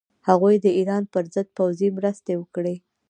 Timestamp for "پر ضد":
1.13-1.47